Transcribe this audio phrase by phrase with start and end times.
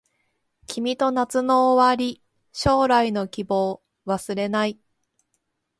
[0.65, 4.79] 君と夏の終わり将来の希望忘れない